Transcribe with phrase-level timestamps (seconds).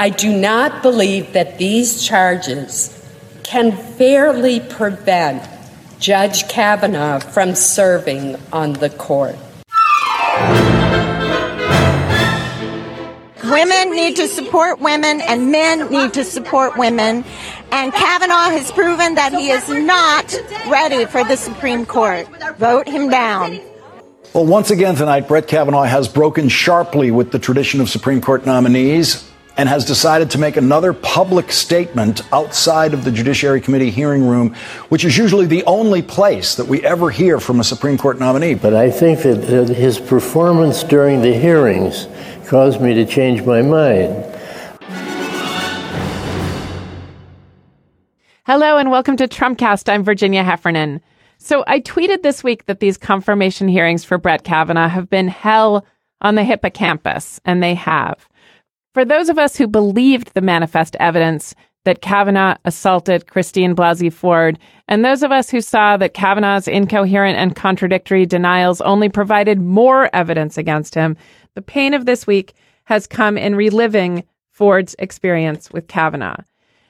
[0.00, 2.94] I do not believe that these charges
[3.42, 5.42] can fairly prevent
[5.98, 9.34] Judge Kavanaugh from serving on the court.
[13.42, 17.24] Women need to support women and men need to support women.
[17.72, 20.32] And Kavanaugh has proven that he is not
[20.68, 22.28] ready for the Supreme Court.
[22.56, 23.58] Vote him down.
[24.32, 28.46] Well, once again tonight, Brett Kavanaugh has broken sharply with the tradition of Supreme Court
[28.46, 29.27] nominees
[29.58, 34.54] and has decided to make another public statement outside of the Judiciary Committee hearing room,
[34.88, 38.54] which is usually the only place that we ever hear from a Supreme Court nominee.
[38.54, 42.06] But I think that his performance during the hearings
[42.46, 44.24] caused me to change my mind.
[48.46, 49.92] Hello and welcome to Trumpcast.
[49.92, 51.00] I'm Virginia Heffernan.
[51.38, 55.84] So I tweeted this week that these confirmation hearings for Brett Kavanaugh have been hell
[56.20, 58.28] on the hippocampus, and they have.
[58.98, 64.58] For those of us who believed the manifest evidence that Kavanaugh assaulted Christine Blasey Ford,
[64.88, 70.10] and those of us who saw that Kavanaugh's incoherent and contradictory denials only provided more
[70.12, 71.16] evidence against him,
[71.54, 72.54] the pain of this week
[72.86, 76.42] has come in reliving Ford's experience with Kavanaugh.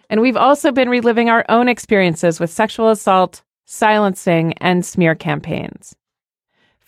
[0.09, 5.95] And we've also been reliving our own experiences with sexual assault, silencing, and smear campaigns.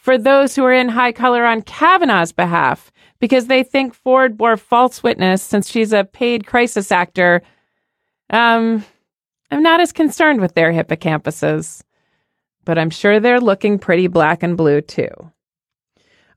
[0.00, 4.56] For those who are in high color on Kavanaugh's behalf, because they think Ford bore
[4.56, 7.42] false witness since she's a paid crisis actor.
[8.30, 8.82] Um,
[9.50, 11.82] I'm not as concerned with their hippocampuses,
[12.64, 15.10] but I'm sure they're looking pretty black and blue too.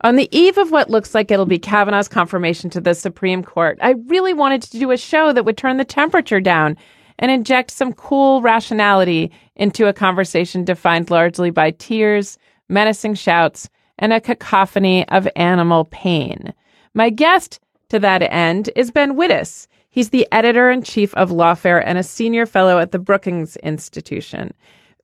[0.02, 3.80] On the eve of what looks like it'll be Kavanaugh's confirmation to the Supreme Court,
[3.82, 6.76] I really wanted to do a show that would turn the temperature down
[7.18, 12.38] and inject some cool rationality into a conversation defined largely by tears,
[12.74, 16.54] menacing shouts, and a cacophony of animal pain.
[16.94, 19.68] My guest to that end is Ben Wittes.
[19.90, 24.52] He's the editor in chief of Lawfare and a senior fellow at the Brookings Institution.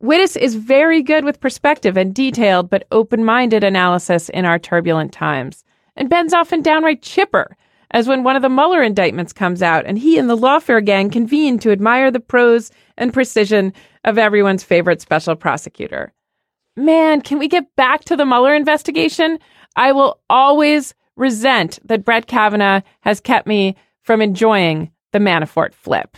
[0.01, 5.13] Wittes is very good with perspective and detailed but open minded analysis in our turbulent
[5.13, 5.63] times.
[5.95, 7.55] And Ben's often downright chipper,
[7.91, 11.09] as when one of the Mueller indictments comes out and he and the Lawfare gang
[11.09, 13.73] convene to admire the prose and precision
[14.05, 16.13] of everyone's favorite special prosecutor.
[16.75, 19.39] Man, can we get back to the Mueller investigation?
[19.75, 26.17] I will always resent that Brett Kavanaugh has kept me from enjoying the Manafort flip.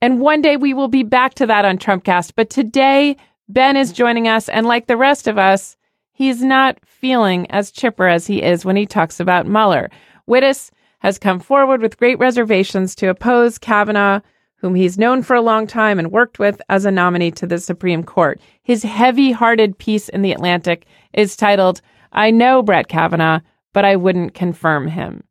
[0.00, 2.32] And one day we will be back to that on Trumpcast.
[2.36, 3.16] But today,
[3.48, 4.48] Ben is joining us.
[4.48, 5.76] And like the rest of us,
[6.12, 9.90] he's not feeling as chipper as he is when he talks about Mueller.
[10.28, 14.20] Wittes has come forward with great reservations to oppose Kavanaugh,
[14.58, 17.58] whom he's known for a long time and worked with as a nominee to the
[17.58, 18.40] Supreme Court.
[18.62, 21.80] His heavy hearted piece in The Atlantic is titled,
[22.12, 23.40] I Know Brett Kavanaugh,
[23.72, 25.22] but I wouldn't confirm him.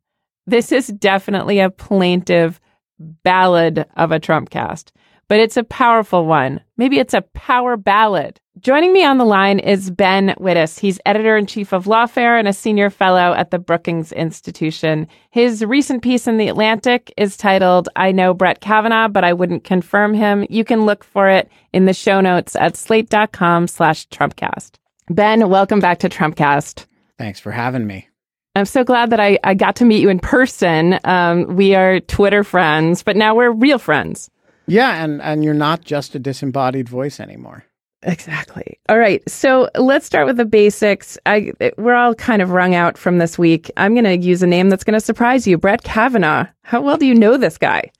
[0.46, 2.60] This is definitely a plaintive
[2.98, 4.92] ballad of a Trump cast,
[5.28, 6.60] but it's a powerful one.
[6.76, 8.40] Maybe it's a power ballad.
[8.60, 10.80] Joining me on the line is Ben Wittes.
[10.80, 15.06] He's editor in chief of Lawfare and a senior fellow at the Brookings Institution.
[15.30, 19.62] His recent piece in The Atlantic is titled, I Know Brett Kavanaugh, but I wouldn't
[19.62, 20.44] confirm him.
[20.50, 24.72] You can look for it in the show notes at slate.com slash Trumpcast.
[25.08, 26.86] Ben, welcome back to Trumpcast.
[27.16, 28.08] Thanks for having me.
[28.56, 30.98] I'm so glad that I, I got to meet you in person.
[31.04, 34.30] Um, we are Twitter friends, but now we're real friends.
[34.68, 37.64] Yeah, and, and you're not just a disembodied voice anymore.
[38.02, 38.78] Exactly.
[38.88, 39.28] All right.
[39.28, 41.18] So let's start with the basics.
[41.26, 43.72] I we're all kind of wrung out from this week.
[43.76, 46.46] I'm going to use a name that's going to surprise you, Brett Kavanaugh.
[46.62, 47.90] How well do you know this guy?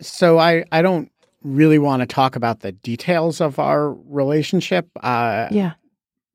[0.00, 1.08] So I I don't
[1.44, 4.88] really want to talk about the details of our relationship.
[5.00, 5.74] Uh, yeah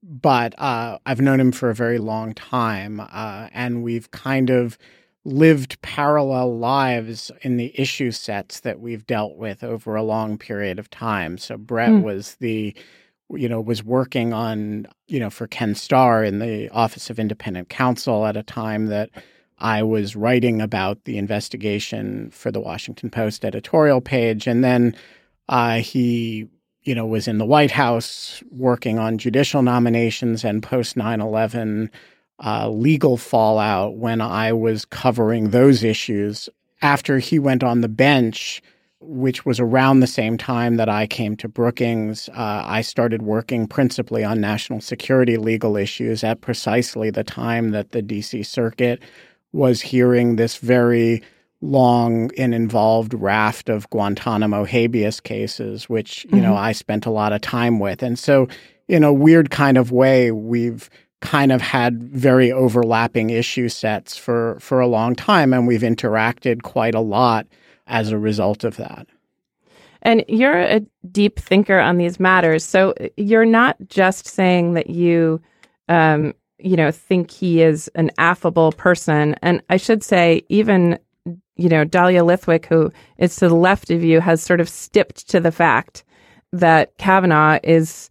[0.07, 4.77] but uh, I've known him for a very long time, uh, and we've kind of
[5.27, 10.79] lived parallel lives in the issue sets that we've dealt with over a long period
[10.79, 11.38] of time.
[11.38, 12.01] So Brett mm.
[12.01, 12.73] was the,
[13.31, 17.67] you know, was working on, you know, for Ken Starr in the Office of Independent
[17.67, 19.09] Counsel at a time that
[19.59, 24.95] I was writing about the investigation for the Washington Post editorial page, and then
[25.50, 26.47] uh, he
[26.83, 31.91] you know, was in the White House working on judicial nominations and post 9 11
[32.44, 36.50] uh, legal fallout when I was covering those issues.
[36.81, 38.62] After he went on the bench,
[39.00, 43.68] which was around the same time that I came to Brookings, uh, I started working
[43.68, 49.01] principally on national security legal issues at precisely the time that the DC Circuit
[49.51, 51.24] was hearing this very
[51.62, 56.42] long and involved raft of Guantanamo habeas cases, which, you mm-hmm.
[56.42, 58.04] know, I spent a lot of time with.
[58.04, 58.48] And so,
[58.88, 60.90] in a weird kind of way, we've
[61.22, 66.62] kind of had very overlapping issue sets for for a long time and we've interacted
[66.62, 67.48] quite a lot
[67.88, 69.08] as a result of that.
[70.04, 70.81] And you're a
[71.12, 72.64] deep thinker on these matters.
[72.64, 75.42] So you're not just saying that you
[75.90, 79.36] um, you know, think he is an affable person.
[79.42, 80.98] And I should say, even,
[81.56, 85.30] you know, Dahlia Lithwick, who is to the left of you, has sort of stepped
[85.30, 86.04] to the fact
[86.52, 88.10] that Kavanaugh is,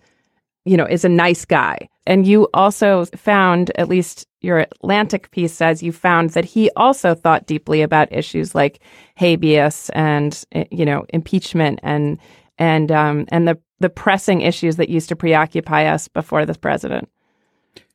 [0.66, 1.88] you know, is a nice guy.
[2.06, 7.14] And you also found, at least your Atlantic piece says, you found that he also
[7.14, 8.80] thought deeply about issues like
[9.14, 12.18] habeas and, you know, impeachment and,
[12.58, 17.08] and, um, and the, the pressing issues that used to preoccupy us before this president.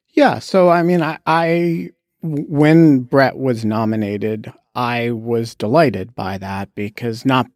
[0.10, 0.40] Yeah.
[0.40, 1.90] So, I mean, I, I,
[2.22, 7.48] when Brett was nominated, I was delighted by that because not,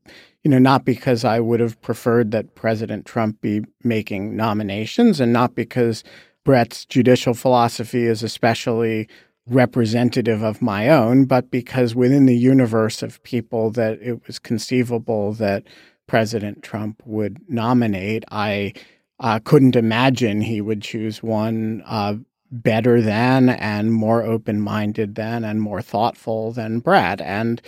[0.46, 5.34] you know, not because I would have preferred that President Trump be making nominations and
[5.34, 6.04] not because
[6.44, 9.10] Brett's judicial philosophy is especially
[9.48, 15.34] representative of my own, but because within the universe of people that it was conceivable
[15.34, 15.64] that
[16.06, 18.74] President Trump would nominate, I
[19.20, 22.18] uh, couldn't imagine he would choose one uh,
[22.52, 27.20] better than and more open minded than and more thoughtful than Brett.
[27.20, 27.64] And,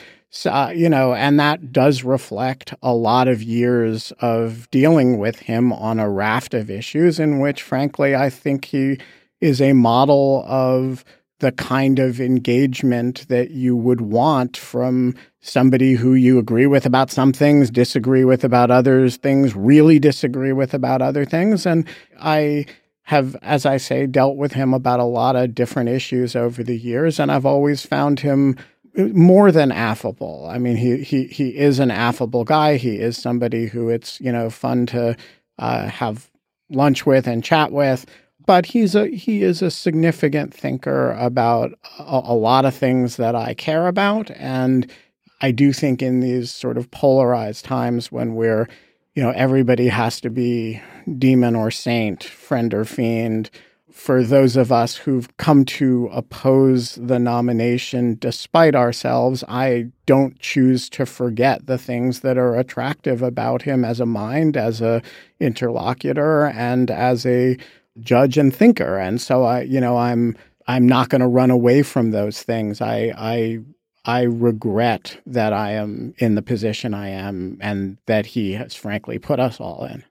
[0.45, 5.71] uh, you know, and that does reflect a lot of years of dealing with him
[5.71, 8.99] on a raft of issues in which, frankly, I think he
[9.39, 11.05] is a model of
[11.39, 17.11] the kind of engagement that you would want from somebody who you agree with about
[17.11, 21.65] some things, disagree with about others things, really disagree with about other things.
[21.65, 21.87] And
[22.19, 22.65] I
[23.03, 26.77] have, as I say, dealt with him about a lot of different issues over the
[26.77, 28.57] years, and I've always found him
[28.97, 30.47] more than affable.
[30.49, 32.77] I mean, he he he is an affable guy.
[32.77, 35.15] He is somebody who it's you know fun to
[35.59, 36.29] uh, have
[36.69, 38.05] lunch with and chat with.
[38.45, 43.35] But he's a he is a significant thinker about a, a lot of things that
[43.35, 44.89] I care about, and
[45.41, 48.67] I do think in these sort of polarized times when we're
[49.17, 50.79] you know, everybody has to be
[51.17, 53.49] demon or saint, friend or fiend.
[53.97, 60.87] For those of us who've come to oppose the nomination despite ourselves, I don't choose
[60.91, 65.01] to forget the things that are attractive about him as a mind, as a
[65.39, 67.57] interlocutor, and as a
[67.99, 68.97] judge and thinker.
[68.97, 72.79] And so I, you know, I'm I'm not going to run away from those things.
[72.81, 73.59] I I
[74.05, 79.17] I regret that I am in the position I am and that he has frankly
[79.17, 80.03] put us all in.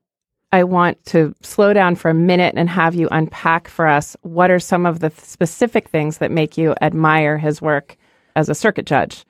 [0.56, 4.50] I want to slow down for a minute and have you unpack for us what
[4.50, 7.98] are some of the specific things that make you admire his work
[8.36, 9.26] as a circuit judge?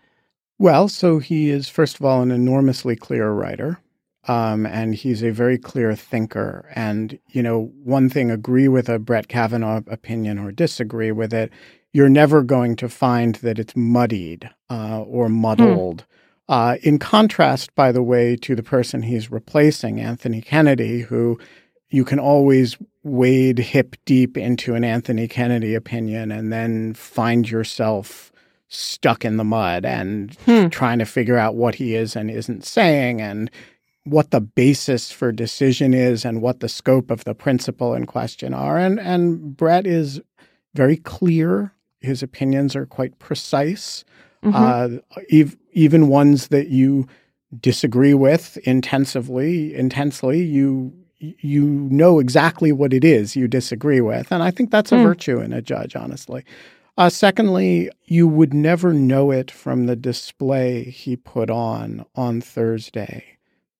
[0.60, 3.80] Well, so he is, first of all, an enormously clear writer.
[4.28, 6.70] Um, and he's a very clear thinker.
[6.76, 11.50] And, you know, one thing, agree with a Brett Kavanaugh opinion or disagree with it,
[11.92, 16.02] you're never going to find that it's muddied uh, or muddled.
[16.02, 16.06] Hmm.
[16.48, 21.38] Uh, in contrast, by the way, to the person he's replacing, Anthony Kennedy, who
[21.90, 28.32] you can always wade hip deep into an Anthony Kennedy opinion and then find yourself
[28.68, 30.68] stuck in the mud and hmm.
[30.68, 33.50] trying to figure out what he is and isn't saying and
[34.04, 38.54] what the basis for decision is and what the scope of the principle in question
[38.54, 38.78] are.
[38.78, 40.20] And and Brett is
[40.74, 44.04] very clear his opinions are quite precise,
[44.44, 44.54] mm-hmm.
[44.54, 44.98] uh,
[45.30, 47.06] ev- even ones that you
[47.60, 50.42] disagree with intensively, intensely.
[50.42, 54.96] You you know exactly what it is you disagree with, and I think that's a
[54.96, 55.02] mm.
[55.02, 56.44] virtue in a judge, honestly.
[56.98, 63.24] Uh, secondly, you would never know it from the display he put on on Thursday,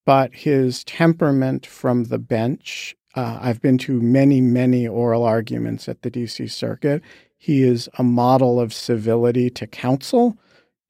[0.05, 2.95] but his temperament from the bench.
[3.15, 7.03] Uh, I've been to many, many oral arguments at the DC Circuit.
[7.39, 10.37] He is a model of civility to counsel.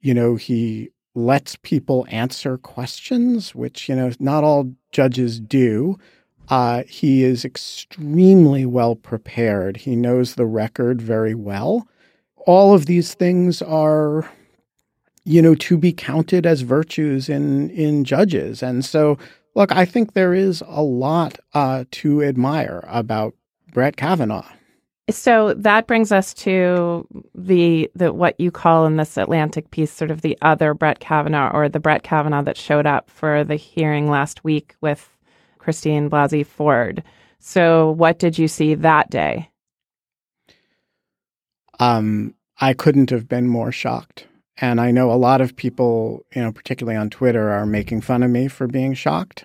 [0.07, 5.99] You know, he lets people answer questions, which, you know, not all judges do.
[6.49, 9.79] Uh, he is extremely well prepared.
[9.79, 11.89] He knows the record very well.
[12.47, 14.31] All of these things are,
[15.25, 18.63] you know, to be counted as virtues in in judges.
[18.63, 19.19] And so,
[19.57, 23.35] look, I think there is a lot uh, to admire about
[23.73, 24.47] Brett Kavanaugh.
[25.09, 30.11] So that brings us to the the what you call in this Atlantic piece, sort
[30.11, 34.11] of the other Brett Kavanaugh, or the Brett Kavanaugh that showed up for the hearing
[34.11, 35.09] last week with
[35.59, 37.05] Christine Blasey Ford.
[37.39, 39.49] So, what did you see that day?
[41.79, 46.43] Um, I couldn't have been more shocked, and I know a lot of people, you
[46.43, 49.45] know, particularly on Twitter, are making fun of me for being shocked.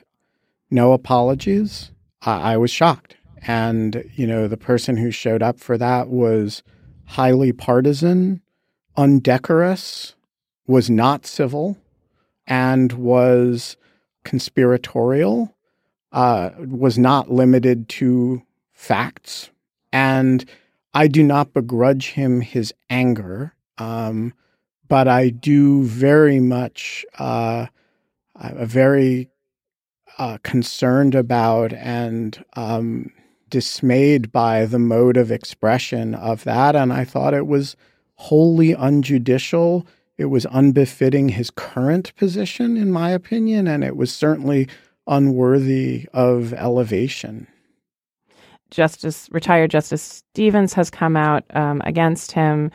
[0.72, 1.92] No apologies.
[2.24, 6.64] I, I was shocked And, you know, the person who showed up for that was
[7.06, 8.42] highly partisan,
[8.96, 10.16] undecorous,
[10.68, 11.78] was not civil,
[12.46, 13.78] and was
[14.24, 15.56] conspiratorial,
[16.12, 19.50] uh, was not limited to facts.
[19.92, 20.46] And
[20.94, 24.34] I do not begrudge him his anger, um,
[24.88, 27.68] but I do very much, uh,
[28.38, 29.30] very
[30.18, 33.12] uh, concerned about and um,
[33.52, 36.76] dismayed by the mode of expression of that.
[36.76, 37.76] And I thought it was
[38.16, 39.86] wholly unjudicial.
[40.18, 44.68] It was unbefitting his current position, in my opinion, and it was certainly
[45.06, 47.48] unworthy of elevation.
[48.72, 52.72] Justice retired Justice Stevens has come out um, against him.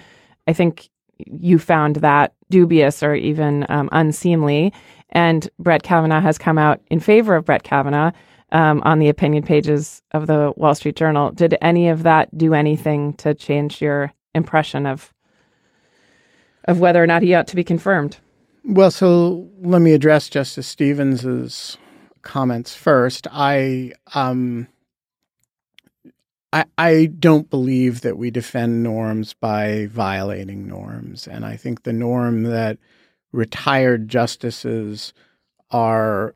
[0.46, 4.72] I think you found that dubious or even um, unseemly.
[5.10, 8.12] And Brett Kavanaugh has come out in favor of Brett Kavanaugh
[8.52, 11.32] um, on the opinion pages of the Wall Street Journal.
[11.32, 15.12] Did any of that do anything to change your impression of
[16.64, 18.18] of whether or not he ought to be confirmed?
[18.64, 21.78] Well, so let me address Justice Stevens's
[22.22, 23.28] comments first.
[23.30, 24.66] I um,
[26.52, 31.28] I, I don't believe that we defend norms by violating norms.
[31.28, 32.78] And I think the norm that
[33.30, 35.12] retired justices
[35.70, 36.34] are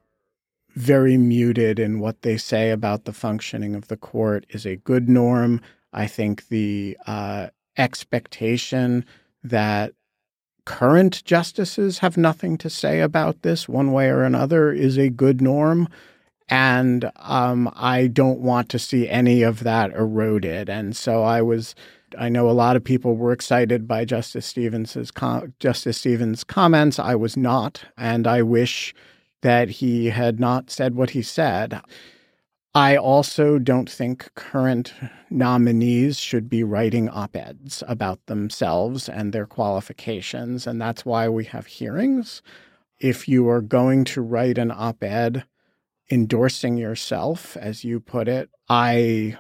[0.75, 5.09] very muted in what they say about the functioning of the court is a good
[5.09, 5.61] norm.
[5.93, 9.05] I think the uh, expectation
[9.43, 9.93] that
[10.65, 15.41] current justices have nothing to say about this one way or another is a good
[15.41, 15.89] norm.
[16.49, 20.69] And um, I don't want to see any of that eroded.
[20.69, 21.75] And so I was,
[22.19, 26.99] I know a lot of people were excited by Justice Stevens's com- Justice Stevens' comments.
[26.99, 28.95] I was not, and I wish
[29.43, 31.81] that he had not said what he said.
[32.75, 34.95] I also don't think current
[35.29, 41.45] nominees should be writing op eds about themselves and their qualifications, and that's why we
[41.47, 42.43] have hearings.
[43.01, 45.45] If you are going to write an op ed
[46.11, 49.37] endorsing yourself, as you put it, I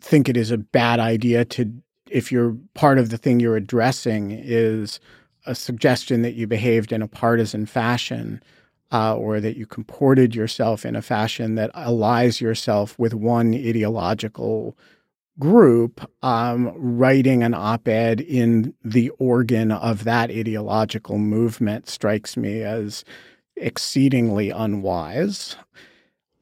[0.00, 1.72] think it is a bad idea to,
[2.10, 4.98] if you're part of the thing you're addressing is
[5.46, 8.42] a suggestion that you behaved in a partisan fashion.
[8.94, 14.76] Uh, or that you comported yourself in a fashion that allies yourself with one ideological
[15.38, 22.62] group, um, writing an op ed in the organ of that ideological movement strikes me
[22.62, 23.04] as
[23.56, 25.56] exceedingly unwise.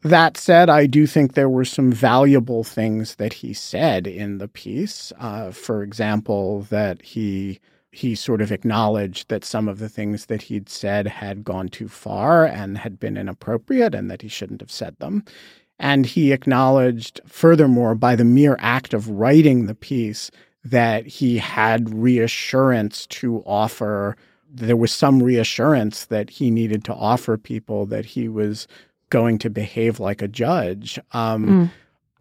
[0.02, 4.48] That said, I do think there were some valuable things that he said in the
[4.48, 5.12] piece.
[5.18, 7.60] Uh, for example, that he
[7.92, 11.88] he sort of acknowledged that some of the things that he'd said had gone too
[11.88, 15.24] far and had been inappropriate, and that he shouldn't have said them.
[15.78, 20.30] And he acknowledged, furthermore, by the mere act of writing the piece,
[20.62, 24.16] that he had reassurance to offer
[24.52, 28.66] there was some reassurance that he needed to offer people that he was
[29.08, 30.98] going to behave like a judge.
[31.12, 31.70] Um, mm.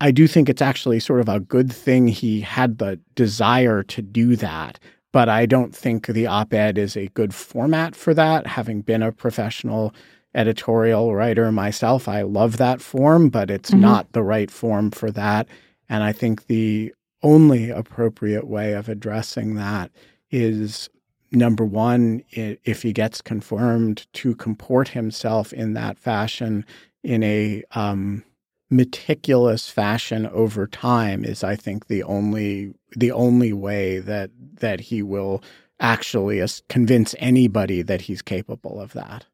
[0.01, 4.01] I do think it's actually sort of a good thing he had the desire to
[4.01, 4.79] do that.
[5.11, 8.45] But I don't think the op ed is a good format for that.
[8.45, 9.93] Having been a professional
[10.35, 13.81] editorial writer myself, I love that form, but it's mm-hmm.
[13.81, 15.47] not the right form for that.
[15.89, 19.91] And I think the only appropriate way of addressing that
[20.31, 20.89] is
[21.31, 26.65] number one, if he gets confirmed, to comport himself in that fashion
[27.03, 28.23] in a um,
[28.69, 35.01] meticulous fashion over time is, I think, the only the only way that that he
[35.01, 35.43] will
[35.79, 39.25] actually convince anybody that he's capable of that.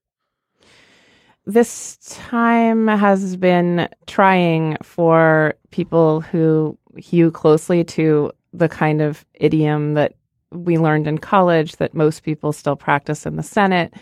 [1.46, 9.94] This time has been trying for people who hew closely to the kind of idiom
[9.94, 10.13] that
[10.51, 13.94] we learned in college that most people still practice in the Senate,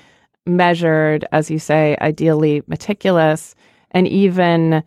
[0.46, 3.56] measured, as you say, ideally meticulous,
[3.92, 4.84] and even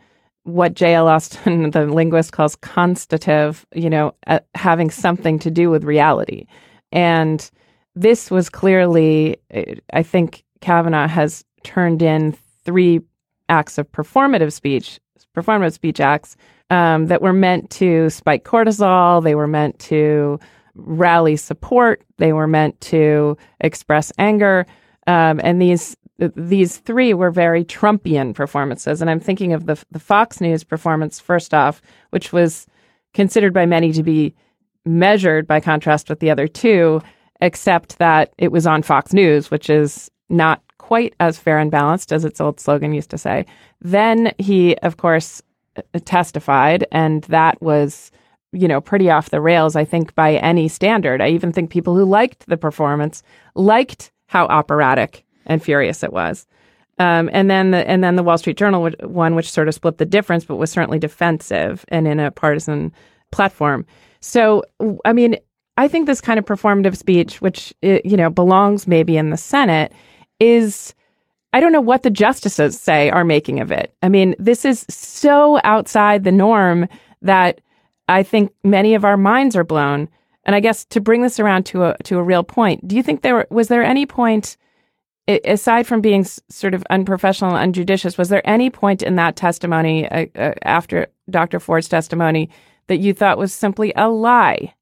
[0.46, 1.08] what J.L.
[1.08, 6.46] Austin, the linguist, calls constative, you know, uh, having something to do with reality.
[6.92, 7.50] And
[7.94, 9.36] this was clearly,
[9.92, 13.00] I think Kavanaugh has turned in three
[13.48, 15.00] acts of performative speech,
[15.36, 16.36] performative speech acts
[16.70, 19.22] um, that were meant to spike cortisol.
[19.22, 20.38] They were meant to
[20.74, 22.02] rally support.
[22.18, 24.66] They were meant to express anger.
[25.06, 29.00] Um, and these these three were very Trumpian performances.
[29.00, 32.66] And I'm thinking of the the Fox News performance first off, which was
[33.14, 34.34] considered by many to be
[34.84, 37.02] measured by contrast with the other two,
[37.40, 42.12] except that it was on Fox News, which is not quite as fair and balanced
[42.12, 43.44] as its old slogan used to say.
[43.80, 45.42] Then he, of course,
[45.76, 48.12] uh, testified, and that was,
[48.52, 51.20] you know, pretty off the rails, I think, by any standard.
[51.20, 53.22] I even think people who liked the performance
[53.54, 56.46] liked how operatic and furious it was.
[56.98, 59.98] Um, and then the and then the Wall Street Journal one, which sort of split
[59.98, 62.92] the difference, but was certainly defensive and in a partisan
[63.32, 63.84] platform.
[64.20, 64.62] So,
[65.04, 65.36] I mean,
[65.76, 69.92] I think this kind of performative speech, which you know belongs maybe in the Senate,
[70.40, 70.94] is
[71.52, 73.94] I don't know what the justices say are making of it.
[74.02, 76.88] I mean, this is so outside the norm
[77.22, 77.60] that
[78.08, 80.08] I think many of our minds are blown.
[80.46, 83.02] And I guess to bring this around to a to a real point, do you
[83.02, 84.56] think there was there any point
[85.28, 90.08] aside from being sort of unprofessional and unjudicious, was there any point in that testimony
[90.08, 91.58] uh, after Dr.
[91.58, 92.48] Ford's testimony
[92.86, 94.72] that you thought was simply a lie,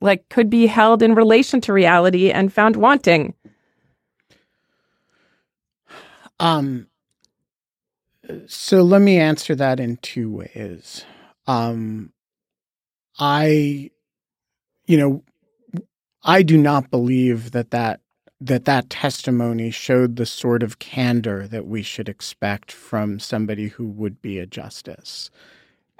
[0.00, 3.34] like could be held in relation to reality and found wanting?
[6.38, 6.86] Um.
[8.46, 11.04] So let me answer that in two ways.
[11.46, 12.12] Um,
[13.18, 13.90] I,
[14.86, 15.22] you know,
[16.22, 18.00] I do not believe that that
[18.40, 23.86] that that testimony showed the sort of candor that we should expect from somebody who
[23.86, 25.30] would be a justice.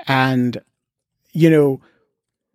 [0.06, 0.60] And,
[1.32, 1.80] you know,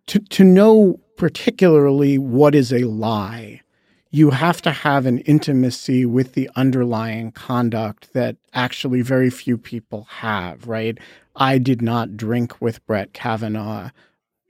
[0.06, 3.62] to, to know particularly what is a lie,
[4.10, 10.04] you have to have an intimacy with the underlying conduct that actually very few people
[10.10, 10.98] have, right?
[11.36, 13.90] I did not drink with Brett Kavanaugh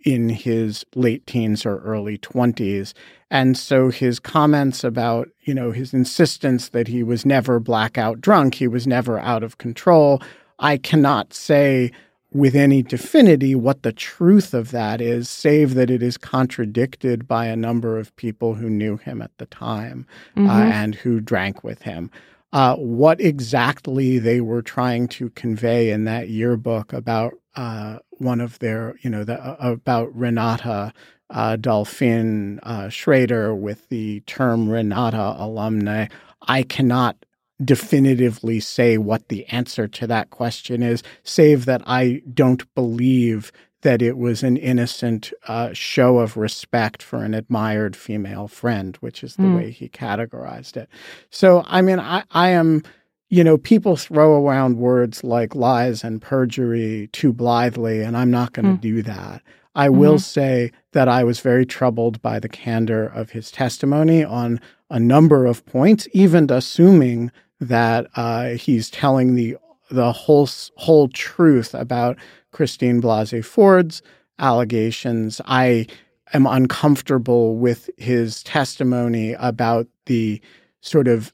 [0.04, 2.94] in his late teens or early 20s.
[3.30, 8.56] And so his comments about, you know, his insistence that he was never blackout drunk,
[8.56, 10.22] he was never out of control,
[10.58, 11.92] I cannot say
[12.32, 17.46] with any definity what the truth of that is, save that it is contradicted by
[17.46, 20.50] a number of people who knew him at the time uh, mm-hmm.
[20.50, 22.10] uh, and who drank with him.
[22.52, 28.58] Uh, what exactly they were trying to convey in that yearbook about uh, one of
[28.58, 30.92] their, you know, the, uh, about Renata
[31.30, 36.06] uh, Dolphin uh, Schroeder with the term Renata alumni.
[36.42, 37.16] I cannot
[37.62, 44.02] definitively say what the answer to that question is, save that I don't believe that
[44.02, 49.36] it was an innocent uh, show of respect for an admired female friend, which is
[49.36, 49.56] the mm.
[49.56, 50.88] way he categorized it.
[51.30, 52.82] So, I mean, I, I am
[53.30, 58.52] you know, people throw around words like lies and perjury too blithely, and I'm not
[58.52, 58.80] going to mm.
[58.80, 59.40] do that.
[59.76, 59.98] I mm-hmm.
[59.98, 64.98] will say that I was very troubled by the candor of his testimony on a
[64.98, 69.56] number of points, even assuming that uh, he's telling the
[69.90, 72.16] the whole whole truth about
[72.52, 74.02] Christine Blasey Ford's
[74.40, 75.40] allegations.
[75.46, 75.86] I
[76.32, 80.40] am uncomfortable with his testimony about the
[80.80, 81.32] sort of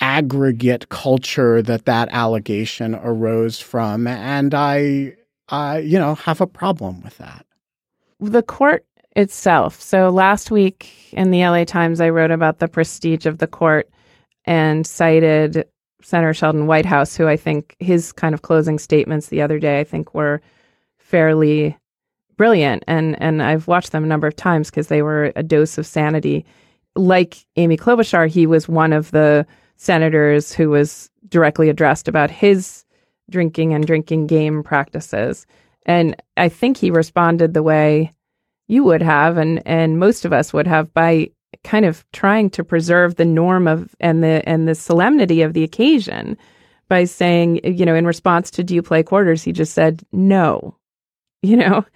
[0.00, 5.14] aggregate culture that that allegation arose from, and I,
[5.48, 7.46] I, you know, have a problem with that.
[8.18, 8.84] The court
[9.16, 9.80] itself.
[9.80, 13.90] So last week in the LA Times, I wrote about the prestige of the court
[14.44, 15.66] and cited
[16.02, 19.84] Senator Sheldon Whitehouse, who I think his kind of closing statements the other day, I
[19.84, 20.40] think were
[20.98, 21.76] fairly
[22.36, 22.84] brilliant.
[22.86, 25.86] And, and I've watched them a number of times because they were a dose of
[25.86, 26.44] sanity.
[26.96, 29.46] Like Amy Klobuchar, he was one of the
[29.80, 32.84] senators who was directly addressed about his
[33.30, 35.46] drinking and drinking game practices.
[35.86, 38.12] And I think he responded the way
[38.68, 41.30] you would have and and most of us would have by
[41.64, 45.64] kind of trying to preserve the norm of and the and the solemnity of the
[45.64, 46.36] occasion
[46.90, 50.76] by saying, you know, in response to do you play quarters, he just said no.
[51.42, 51.86] You know?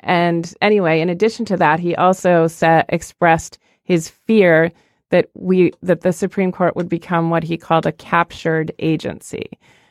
[0.00, 4.72] And anyway, in addition to that, he also said expressed his fear
[5.10, 9.48] that we that the Supreme Court would become what he called a captured agency.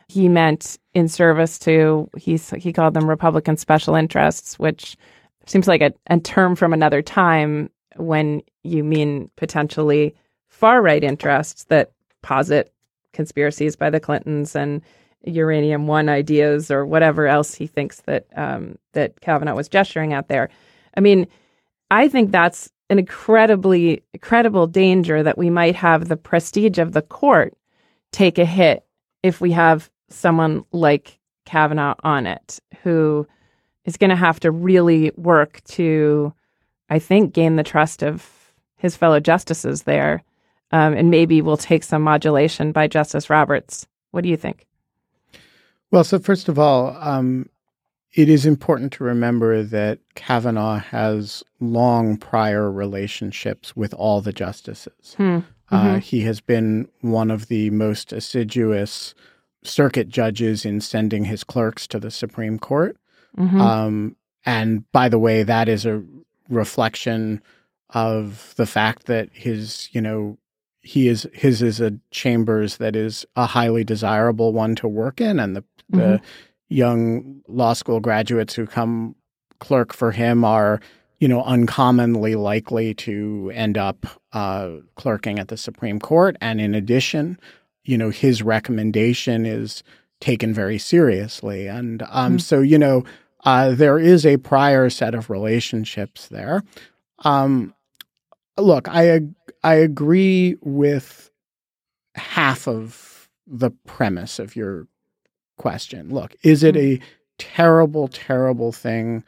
[0.07, 4.97] He meant in service to he he called them Republican special interests, which
[5.45, 10.15] seems like a, a term from another time when you mean potentially
[10.47, 12.73] far right interests that posit
[13.13, 14.81] conspiracies by the Clintons and
[15.23, 20.27] uranium one ideas or whatever else he thinks that um, that Kavanaugh was gesturing at
[20.27, 20.49] there.
[20.95, 21.27] I mean,
[21.89, 27.01] I think that's an incredibly incredible danger that we might have the prestige of the
[27.01, 27.57] court
[28.11, 28.85] take a hit
[29.23, 33.27] if we have someone like Kavanaugh on it, who
[33.85, 36.33] is going to have to really work to,
[36.89, 40.23] I think, gain the trust of his fellow justices there.
[40.71, 43.87] Um, and maybe we'll take some modulation by Justice Roberts.
[44.11, 44.65] What do you think?
[45.91, 47.49] Well, so first of all, um,
[48.15, 55.15] it is important to remember that Kavanaugh has long prior relationships with all the justices.
[55.17, 55.39] Hmm.
[55.69, 55.97] Uh, mm-hmm.
[55.97, 59.13] He has been one of the most assiduous
[59.63, 62.97] circuit judges in sending his clerks to the Supreme Court.
[63.37, 63.59] Mm-hmm.
[63.59, 66.01] Um, and by the way, that is a
[66.47, 67.41] reflection
[67.89, 70.37] of the fact that his, you know,
[70.81, 75.39] he is his is a chambers that is a highly desirable one to work in,
[75.39, 75.99] and the mm-hmm.
[75.99, 76.21] the
[76.69, 79.15] young law school graduates who come
[79.59, 80.79] clerk for him are
[81.19, 86.75] you know uncommonly likely to end up uh, clerking at the Supreme Court, and in
[86.75, 87.39] addition,
[87.83, 89.83] you know his recommendation is
[90.19, 92.37] taken very seriously, and um, mm-hmm.
[92.39, 93.03] so you know
[93.43, 96.63] uh, there is a prior set of relationships there.
[97.19, 97.73] Um,
[98.57, 99.21] look, I
[99.63, 101.31] I agree with
[102.15, 104.87] half of the premise of your
[105.65, 106.13] question.
[106.13, 107.01] Look, is it a mm.
[107.39, 109.23] terrible, terrible thing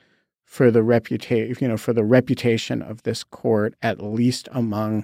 [0.46, 5.04] for the reputation, you know, for the reputation of this court, at least among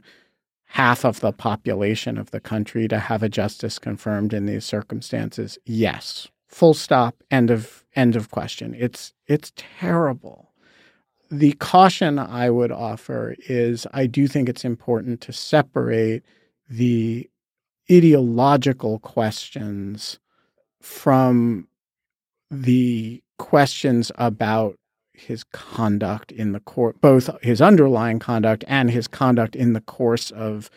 [0.66, 5.58] half of the population of the country, to have a justice confirmed in these circumstances?
[5.66, 6.28] Yes.
[6.46, 7.16] Full stop.
[7.32, 8.76] End of end of question.
[8.78, 10.52] It's it's terrible
[11.32, 16.22] the caution I would offer is I do think it's important to separate
[16.70, 17.28] the
[17.92, 20.20] ideological questions
[20.84, 21.66] from
[22.52, 24.78] the questions about
[25.14, 30.30] his conduct in the court, both his underlying conduct and his conduct in the course
[30.32, 30.70] of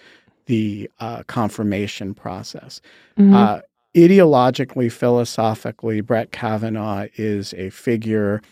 [0.47, 2.81] the uh, confirmation process.
[3.19, 3.35] Mm-hmm.
[3.35, 3.61] Uh,
[3.97, 8.43] ideologically, philosophically, Brett Kavanaugh is a figure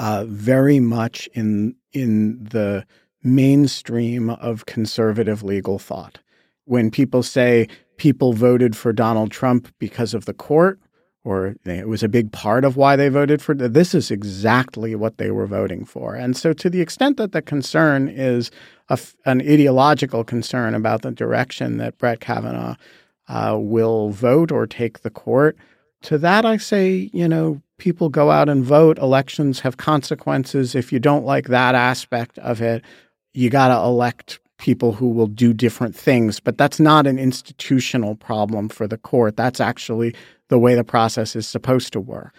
[0.00, 2.84] uh, very much in in the
[3.22, 6.18] mainstream of conservative legal thought.
[6.64, 10.78] When people say people voted for Donald Trump because of the court,
[11.22, 15.18] or it was a big part of why they voted for this is exactly what
[15.18, 16.14] they were voting for.
[16.14, 18.50] And so, to the extent that the concern is
[18.88, 22.76] a, an ideological concern about the direction that Brett Kavanaugh
[23.28, 25.56] uh, will vote or take the court,
[26.02, 28.98] to that I say, you know, people go out and vote.
[28.98, 30.74] Elections have consequences.
[30.74, 32.82] If you don't like that aspect of it,
[33.34, 36.38] you got to elect people who will do different things.
[36.38, 39.36] But that's not an institutional problem for the court.
[39.36, 40.14] That's actually
[40.48, 42.32] the way the process is supposed to work.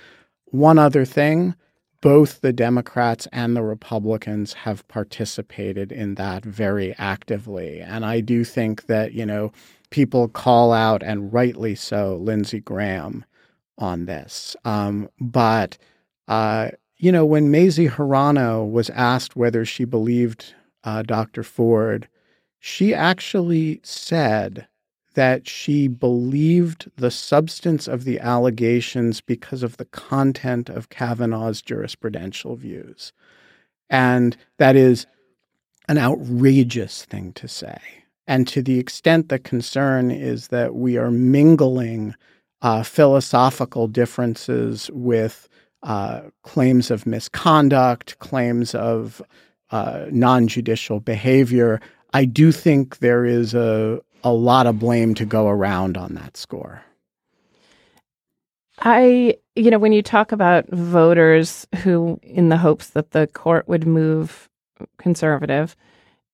[0.46, 1.56] One other thing
[2.02, 7.80] both the Democrats and the Republicans have participated in that very actively.
[7.80, 9.52] And I do think that, you know,
[9.92, 13.24] people call out, and rightly so, Lindsey Graham
[13.78, 14.56] on this.
[14.66, 15.78] Um, but,
[16.28, 21.44] uh, you know, when Mazie Hirono was asked whether she believed uh, Dr.
[21.44, 22.08] Ford,
[22.64, 24.68] she actually said
[25.16, 32.56] that she believed the substance of the allegations because of the content of Kavanaugh's jurisprudential
[32.56, 33.12] views.
[33.90, 35.08] And that is
[35.90, 37.80] an outrageous thing to say.
[38.28, 42.16] And to the extent the concern is that we are mingling
[42.62, 45.50] uh, philosophical differences with
[45.82, 49.20] uh, claims of misconduct, claims of
[49.72, 51.82] uh, non judicial behavior.
[52.14, 56.38] I do think there is a, a lot of blame to go around on that
[56.38, 56.84] score.
[58.80, 63.68] I, you know, when you talk about voters who, in the hopes that the court
[63.68, 64.50] would move
[64.98, 65.76] conservative,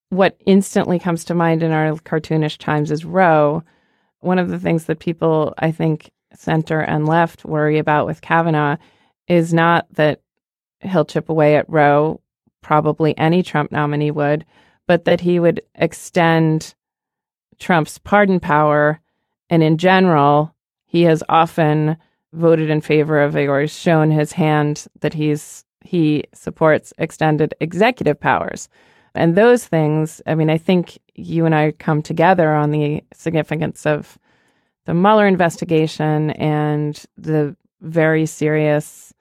[0.09, 3.63] what instantly comes to mind in our cartoonish times is Roe.
[4.19, 8.77] One of the things that people, I think, center and left worry about with Kavanaugh
[9.27, 10.21] is not that
[10.79, 12.21] he'll chip away at Roe,
[12.61, 14.45] probably any Trump nominee would,
[14.87, 16.73] but that he would extend
[17.59, 18.99] Trump's pardon power.
[19.49, 20.53] And in general,
[20.85, 21.97] he has often
[22.33, 28.67] voted in favor of or shown his hand that he's he supports extended executive powers.
[29.15, 33.85] And those things, I mean, I think you and I come together on the significance
[33.85, 34.17] of
[34.85, 39.13] the Mueller investigation and the very serious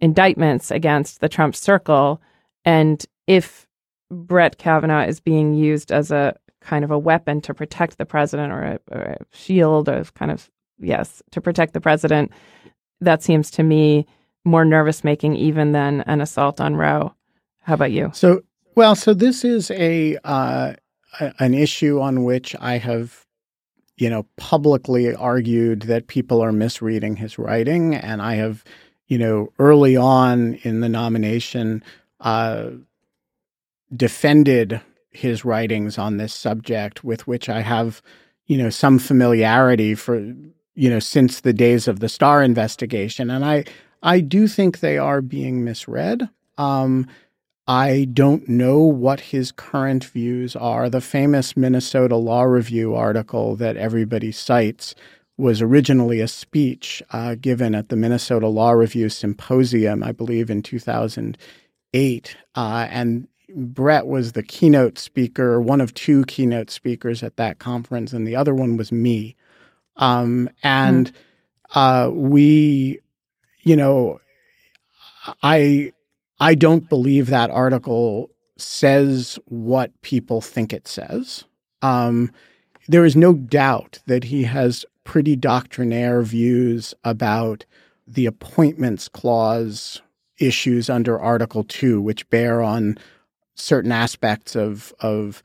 [0.00, 2.20] indictments against the Trump circle.
[2.64, 3.66] And if
[4.12, 8.52] Brett Kavanaugh is being used as a kind of a weapon to protect the president
[8.52, 12.30] or a, or a shield of kind of, yes, to protect the president,
[13.00, 14.06] that seems to me
[14.44, 17.12] more nervous making even than an assault on Roe.
[17.62, 18.10] How about you?
[18.12, 18.42] So,
[18.76, 20.74] well, so this is a, uh,
[21.38, 23.26] an issue on which I have
[23.96, 27.94] you know, publicly argued that people are misreading his writing.
[27.94, 28.64] And I have,
[29.06, 31.84] you know, early on in the nomination,
[32.20, 32.70] uh,
[33.94, 38.02] defended his writings on this subject, with which I have,
[38.46, 40.16] you know, some familiarity for,
[40.74, 43.30] you know, since the days of the Starr investigation.
[43.30, 43.64] And I,
[44.02, 46.28] I do think they are being misread.
[46.58, 47.06] Um,
[47.66, 50.90] I don't know what his current views are.
[50.90, 54.94] The famous Minnesota Law Review article that everybody cites
[55.38, 60.62] was originally a speech uh, given at the Minnesota Law Review Symposium, I believe, in
[60.62, 62.36] 2008.
[62.54, 68.12] Uh, and Brett was the keynote speaker, one of two keynote speakers at that conference,
[68.12, 69.36] and the other one was me.
[69.96, 71.12] Um, and
[71.74, 72.12] mm.
[72.14, 73.00] we,
[73.62, 74.20] you know,
[75.42, 75.92] I
[76.40, 81.44] I don't believe that article says what people think it says.
[81.82, 82.30] Um,
[82.88, 87.64] there is no doubt that he has pretty doctrinaire views about
[88.06, 90.00] the appointments clause
[90.38, 92.98] issues under Article 2, which bear on
[93.54, 95.42] certain aspects of, of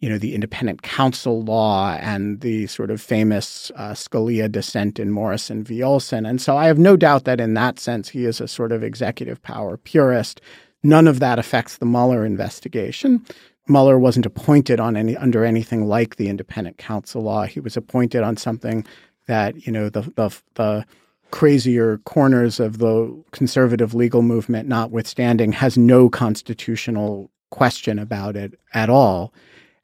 [0.00, 5.10] you know, the independent counsel law and the sort of famous uh, Scalia dissent in
[5.10, 5.82] Morrison v.
[5.82, 6.24] Olson.
[6.24, 8.82] And so I have no doubt that in that sense, he is a sort of
[8.82, 10.40] executive power purist.
[10.82, 13.24] None of that affects the Mueller investigation.
[13.68, 17.44] Mueller wasn't appointed on any under anything like the independent counsel law.
[17.44, 18.86] He was appointed on something
[19.26, 20.86] that you know the the, the
[21.30, 28.90] crazier corners of the conservative legal movement notwithstanding has no constitutional question about it at
[28.90, 29.32] all.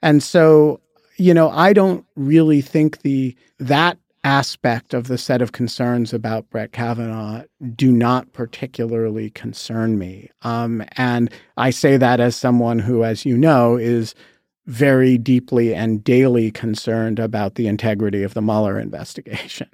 [0.03, 0.81] And so,
[1.17, 6.51] you know, I don't really think the that aspect of the set of concerns about
[6.51, 7.45] Brett Kavanaugh
[7.77, 10.31] do not particularly concern me.
[10.43, 14.17] Um, and I say that as someone who, as you know, is
[14.67, 19.69] very deeply and daily concerned about the integrity of the Mueller investigation.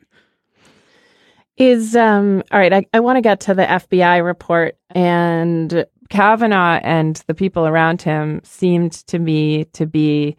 [1.56, 6.78] Is um all right, I, I want to get to the FBI report and Kavanaugh
[6.82, 10.36] and the people around him seemed to me to be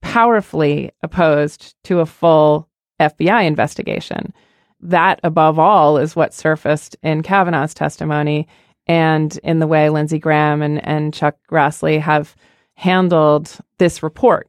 [0.00, 2.66] powerfully opposed to a full
[2.98, 4.32] FBI investigation.
[4.80, 8.48] That, above all, is what surfaced in Kavanaugh's testimony
[8.86, 12.34] and in the way Lindsey Graham and, and Chuck Grassley have
[12.72, 14.48] handled this report.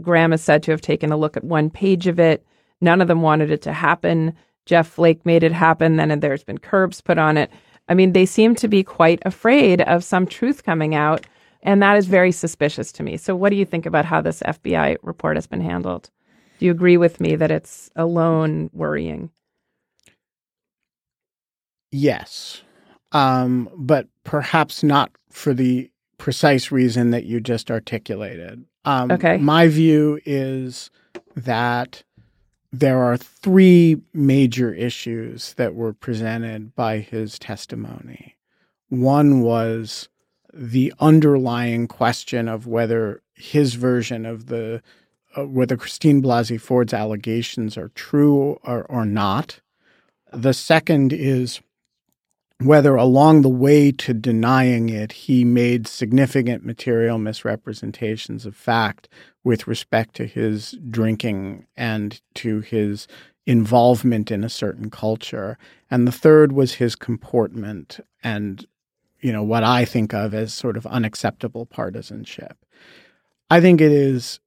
[0.00, 2.44] Graham is said to have taken a look at one page of it.
[2.80, 4.34] None of them wanted it to happen.
[4.66, 5.94] Jeff Flake made it happen.
[5.94, 7.52] Then there's been curbs put on it.
[7.88, 11.26] I mean, they seem to be quite afraid of some truth coming out.
[11.62, 13.16] And that is very suspicious to me.
[13.16, 16.10] So, what do you think about how this FBI report has been handled?
[16.58, 19.30] Do you agree with me that it's alone worrying?
[21.90, 22.62] Yes.
[23.12, 28.64] Um, but perhaps not for the precise reason that you just articulated.
[28.84, 29.38] Um, okay.
[29.38, 30.90] My view is
[31.36, 32.02] that
[32.78, 38.36] there are three major issues that were presented by his testimony.
[38.88, 40.08] One was
[40.52, 44.82] the underlying question of whether his version of the
[45.36, 49.60] uh, whether Christine Blasey Ford's allegations are true or, or not.
[50.32, 51.60] The second is
[52.64, 59.08] whether along the way to denying it, he made significant material misrepresentations of fact
[59.42, 63.06] with respect to his drinking and to his
[63.46, 65.58] involvement in a certain culture.
[65.90, 68.66] And the third was his comportment and,
[69.20, 72.56] you know, what I think of as sort of unacceptable partisanship.
[73.50, 74.40] I think it is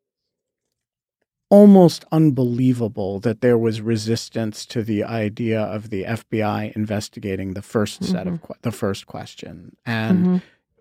[1.50, 8.00] almost unbelievable that there was resistance to the idea of the FBI investigating the 1st
[8.00, 8.12] mm-hmm.
[8.12, 8.54] set of mm-hmm.
[8.62, 10.38] the first question and mm-hmm.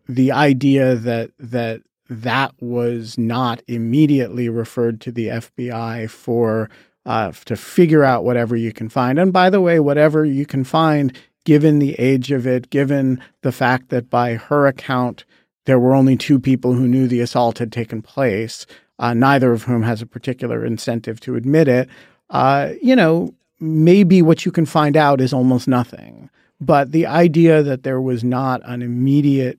[0.09, 6.71] the idea that that that was not immediately referred to the FBI for
[7.05, 9.19] uh, to figure out whatever you can find.
[9.19, 13.53] And by the way, whatever you can find, given the age of it, given the
[13.53, 15.25] fact that by her account
[15.67, 18.67] there were only two people who knew the assault had taken place,
[18.99, 21.89] uh, neither of whom has a particular incentive to admit it,
[22.31, 26.31] uh, you know, maybe what you can find out is almost nothing.
[26.61, 29.59] But the idea that there was not an immediate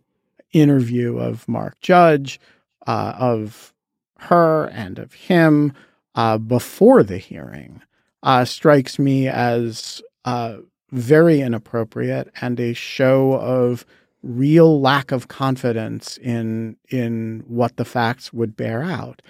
[0.52, 2.40] interview of Mark Judge,
[2.88, 3.74] uh, of
[4.20, 5.74] her and of him
[6.16, 7.82] uh, before the hearing
[8.24, 10.58] uh, strikes me as uh,
[10.92, 13.86] very inappropriate and a show of
[14.28, 19.22] real lack of confidence in in what the facts would bear out.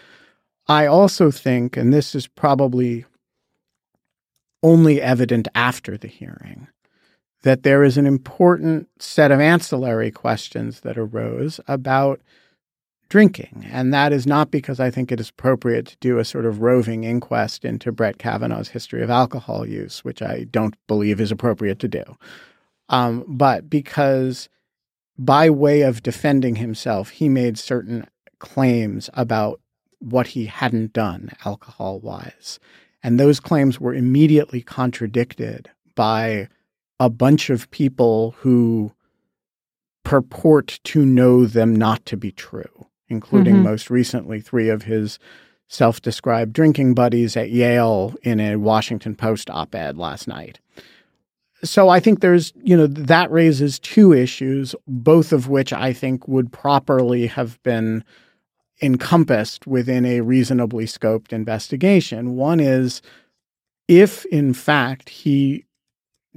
[0.68, 3.06] I also think, and this is probably
[4.64, 6.68] only evident after the hearing,
[7.44, 12.20] that there is an important set of ancillary questions that arose about
[13.10, 13.66] drinking.
[13.72, 16.62] And that is not because I think it is appropriate to do a sort of
[16.62, 21.80] roving inquest into Brett Kavanaugh's history of alcohol use, which I don't believe is appropriate
[21.80, 22.04] to do,
[22.90, 24.50] um, but because
[25.18, 28.06] by way of defending himself, he made certain
[28.40, 29.60] claims about
[30.00, 32.60] what he hadn't done alcohol wise.
[33.02, 36.50] And those claims were immediately contradicted by
[37.00, 38.92] a bunch of people who
[40.04, 43.64] purport to know them not to be true, including mm-hmm.
[43.64, 45.20] most recently three of his
[45.68, 50.60] self described drinking buddies at Yale in a Washington Post op ed last night.
[51.64, 56.28] So I think there's, you know, that raises two issues, both of which I think
[56.28, 58.04] would properly have been
[58.82, 62.36] encompassed within a reasonably scoped investigation.
[62.36, 63.02] One is
[63.88, 65.66] if, in fact, he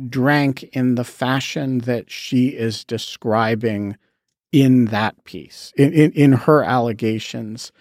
[0.09, 3.97] drank in the fashion that she is describing
[4.53, 7.73] in that piece, in, in, in her allegations,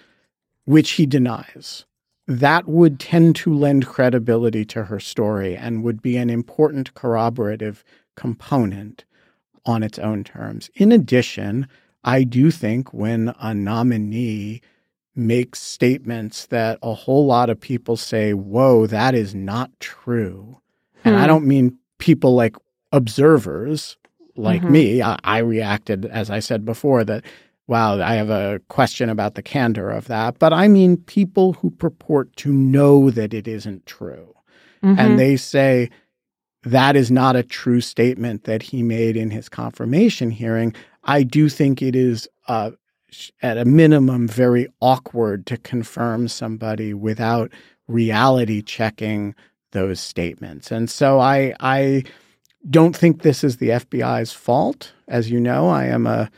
[0.66, 1.86] which he denies,
[2.30, 7.84] that would tend to lend credibility to her story and would be an important corroborative
[8.16, 9.04] component
[9.66, 10.70] on its own terms.
[10.76, 11.68] In addition,
[12.04, 14.62] I do think when a nominee
[15.16, 20.62] makes statements that a whole lot of people say, whoa, that is not true.
[21.02, 21.10] Hmm.
[21.10, 21.28] And I hmm.
[21.28, 22.56] don't mean people like
[22.92, 23.98] observers
[24.36, 24.72] like mm-hmm.
[24.72, 25.02] me.
[25.02, 27.26] I, I reacted, as I said before, that
[27.70, 30.40] wow, I have a question about the candor of that.
[30.40, 34.34] But I mean people who purport to know that it isn't true.
[34.84, 35.00] Mm-hmm.
[35.00, 35.92] And they say
[36.64, 40.74] that is not a true statement that he made in his confirmation hearing.
[41.04, 42.72] I do think it is, uh,
[43.44, 47.52] at a minimum, very awkward to confirm somebody without
[47.88, 49.36] reality checking
[49.74, 50.72] those statements.
[50.72, 52.04] And so I, I
[52.68, 54.92] don't think this is the FBI's fault.
[55.08, 56.32] As you know, I am a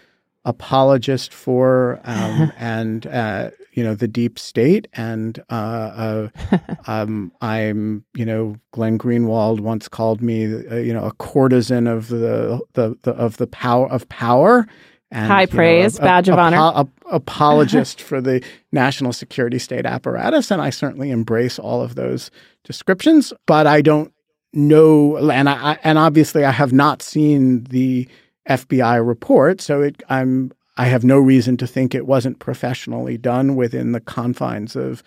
[0.46, 4.88] apologist for um, and uh, you know the deep state.
[4.94, 6.30] And uh, uh,
[6.88, 12.08] um, I'm you know Glenn Greenwald once called me uh, you know a courtesan of
[12.08, 14.68] the, the, the of the power of power.
[15.14, 16.90] And, high praise know, a, badge a, of a, honor.
[17.08, 20.52] apologist for the national security state apparatus.
[20.52, 22.32] And I certainly embrace all of those
[22.64, 24.14] descriptions but I don't
[24.54, 28.08] know and I and obviously I have not seen the
[28.50, 29.62] FBI report.
[29.62, 34.00] So it, I'm I have no reason to think it wasn't professionally done within the
[34.00, 35.04] confines of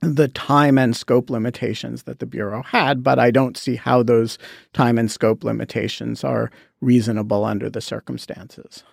[0.00, 4.38] the time and scope limitations that the Bureau had, but I don't see how those
[4.72, 8.84] time and scope limitations are reasonable under the circumstances.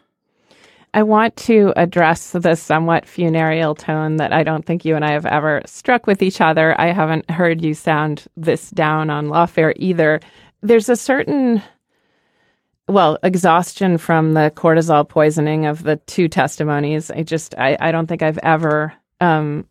[0.94, 5.12] I want to address the somewhat funereal tone that I don't think you and I
[5.12, 6.80] have ever struck with each other.
[6.80, 10.22] I haven't heard you sound this down on lawfare either.
[10.62, 11.62] There's a certain
[12.88, 17.10] well, exhaustion from the cortisol poisoning of the two testimonies.
[17.10, 19.68] I just, I, I don't think I've ever, um,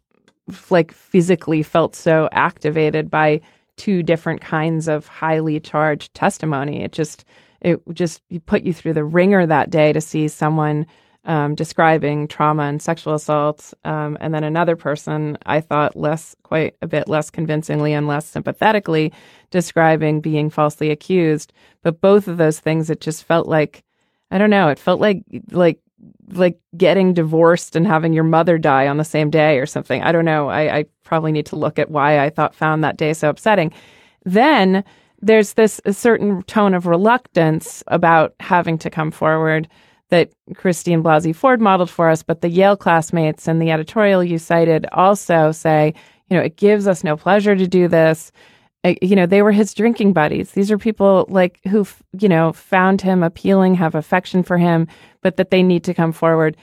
[0.70, 3.40] like physically felt so activated by
[3.76, 6.82] two different kinds of highly charged testimony.
[6.82, 7.24] It just,
[7.60, 10.86] it just put you through the wringer that day to see someone
[11.24, 16.76] um, describing trauma and sexual assault, um, and then another person I thought less, quite
[16.82, 19.12] a bit less convincingly and less sympathetically
[19.50, 21.52] describing being falsely accused.
[21.82, 23.84] But both of those things, it just felt like,
[24.30, 25.78] I don't know, it felt like like
[26.32, 30.02] like getting divorced and having your mother die on the same day or something.
[30.02, 30.48] I don't know.
[30.48, 33.72] I, I probably need to look at why I thought found that day so upsetting.
[34.24, 34.84] Then
[35.20, 39.68] there's this certain tone of reluctance about having to come forward
[40.14, 44.38] that Christine Blasey Ford modeled for us, but the Yale classmates and the editorial you
[44.38, 45.92] cited also say,
[46.30, 48.30] you know, it gives us no pleasure to do this.
[48.84, 50.52] Uh, you know, they were his drinking buddies.
[50.52, 51.84] These are people like who,
[52.20, 54.86] you know, found him appealing, have affection for him,
[55.20, 56.56] but that they need to come forward.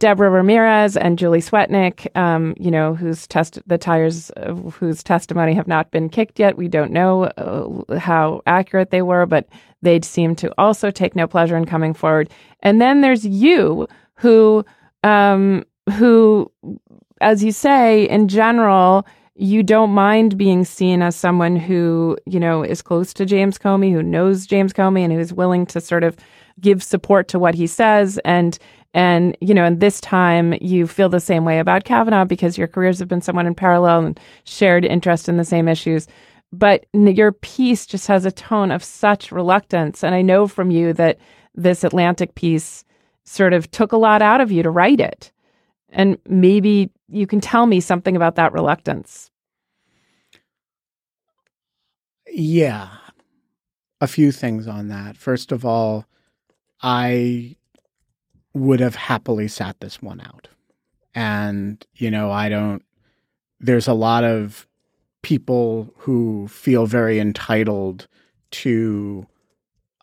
[0.00, 4.30] Deborah Ramirez and Julie Swetnick, um, you know, whose test the tires
[4.72, 6.56] whose testimony have not been kicked yet.
[6.56, 9.48] We don't know uh, how accurate they were, but
[9.82, 12.28] they seem to also take no pleasure in coming forward.
[12.60, 14.64] And then there's you, who,
[15.04, 16.50] um, who,
[17.20, 22.62] as you say, in general, you don't mind being seen as someone who, you know,
[22.62, 26.16] is close to James Comey, who knows James Comey, and who's willing to sort of
[26.60, 28.58] give support to what he says and
[28.94, 32.68] and, you know, and this time you feel the same way about Kavanaugh because your
[32.68, 36.06] careers have been somewhat in parallel and shared interest in the same issues.
[36.52, 40.04] But your piece just has a tone of such reluctance.
[40.04, 41.18] And I know from you that
[41.56, 42.84] this Atlantic piece
[43.24, 45.32] sort of took a lot out of you to write it.
[45.88, 49.28] And maybe you can tell me something about that reluctance.
[52.30, 52.90] Yeah.
[54.00, 55.16] A few things on that.
[55.16, 56.06] First of all,
[56.80, 57.56] I
[58.54, 60.48] would have happily sat this one out.
[61.14, 62.82] And, you know, I don't,
[63.60, 64.66] there's a lot of
[65.22, 68.06] people who feel very entitled
[68.50, 69.26] to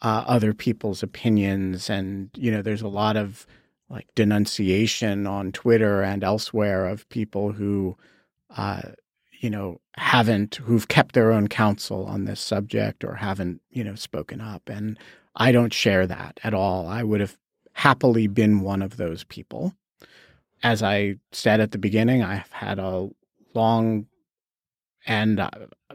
[0.01, 1.89] uh, other people's opinions.
[1.89, 3.45] And, you know, there's a lot of
[3.89, 7.97] like denunciation on Twitter and elsewhere of people who,
[8.55, 8.81] uh,
[9.39, 13.95] you know, haven't, who've kept their own counsel on this subject or haven't, you know,
[13.95, 14.69] spoken up.
[14.69, 14.97] And
[15.35, 16.87] I don't share that at all.
[16.87, 17.37] I would have
[17.73, 19.73] happily been one of those people.
[20.63, 23.09] As I said at the beginning, I've had a
[23.53, 24.05] long
[25.05, 25.49] and uh,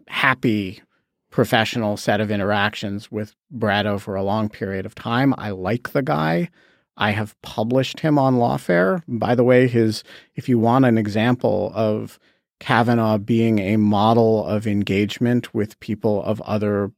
[0.08, 0.82] happy
[1.30, 5.34] professional set of interactions with Brett over a long period of time.
[5.36, 6.48] I like the guy.
[6.96, 9.02] I have published him on Lawfare.
[9.06, 10.02] By the way, his
[10.34, 12.18] if you want an example of
[12.58, 16.90] Kavanaugh being a model of engagement with people of other,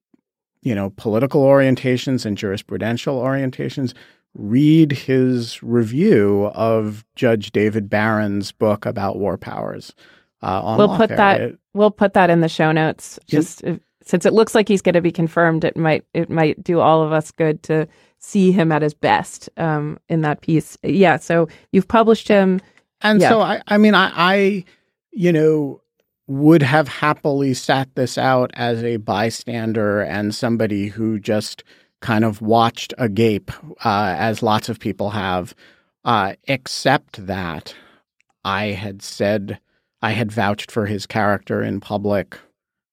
[0.63, 3.93] you know, political orientations and jurisprudential orientations,
[4.39, 9.93] read his review of Judge David Barron's book about war powers.
[10.41, 13.19] Uh, we'll put that it, we'll put that in the show notes.
[13.27, 16.63] Just if, since it looks like he's going to be confirmed, it might it might
[16.63, 20.79] do all of us good to see him at his best um, in that piece.
[20.83, 21.17] Yeah.
[21.17, 22.61] So you've published him,
[23.03, 23.29] and yeah.
[23.29, 24.65] so I I mean I, I
[25.11, 25.83] you know
[26.29, 31.65] would have happily sat this out as a bystander and somebody who just
[32.01, 33.51] kind of watched agape,
[33.85, 35.55] uh, as lots of people have,
[36.05, 37.75] uh, except that
[38.45, 39.59] I had said
[40.01, 42.39] I had vouched for his character in public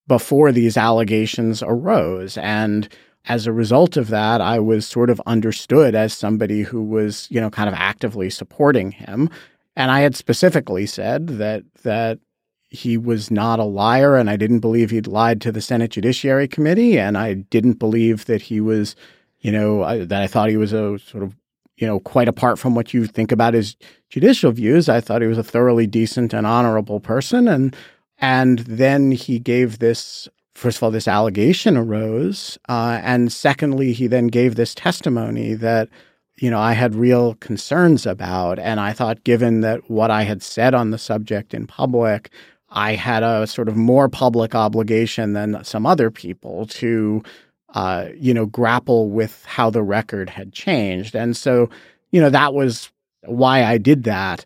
[0.08, 2.38] before these allegations arose.
[2.38, 2.90] And
[3.28, 7.42] as a result of that, I was sort of understood as somebody who was, you
[7.42, 9.30] know, kind of actively supporting him.
[9.76, 12.20] And I had specifically said that that
[12.76, 16.48] he was not a liar and I didn't believe he'd lied to the Senate Judiciary
[16.48, 18.96] Committee and I didn't believe that he was,
[19.40, 21.36] you know, I, that I thought he was a sort of,
[21.78, 23.76] you know, quite apart from what you think about his
[24.10, 24.88] judicial views.
[24.88, 27.76] I thought he was a thoroughly decent and honorable person and
[28.18, 34.08] and then he gave this first of all this allegation arose uh, and secondly he
[34.08, 35.90] then gave this testimony that
[36.38, 38.60] you know, I had real concerns about.
[38.60, 42.30] And I thought, given that what I had said on the subject in public
[42.76, 47.24] I had a sort of more public obligation than some other people to,
[47.74, 51.16] uh, you know, grapple with how the record had changed.
[51.16, 51.70] And so,
[52.12, 52.92] you know, that was
[53.24, 54.46] why I did that.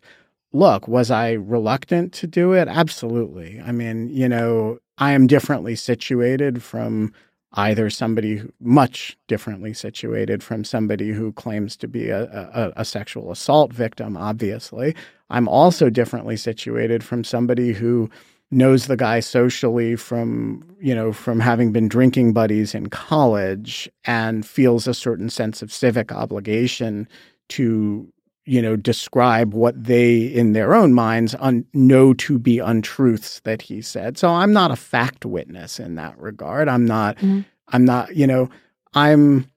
[0.52, 2.68] Look, was I reluctant to do it?
[2.68, 3.60] Absolutely.
[3.64, 7.12] I mean, you know, I am differently situated from
[7.54, 13.32] either somebody much differently situated from somebody who claims to be a, a, a, sexual
[13.32, 14.94] assault victim, obviously.
[15.30, 18.10] I'm also differently situated from somebody who
[18.50, 24.44] knows the guy socially from, you know, from having been drinking buddies in college and
[24.44, 27.08] feels a certain sense of civic obligation
[27.50, 28.12] to
[28.46, 33.62] you know, describe what they, in their own minds, un- know to be untruths that
[33.62, 34.18] he said.
[34.18, 36.68] So I'm not a fact witness in that regard.
[36.68, 37.16] I'm not.
[37.18, 37.42] Mm-hmm.
[37.68, 38.16] I'm not.
[38.16, 38.50] You know,
[38.94, 39.48] I'm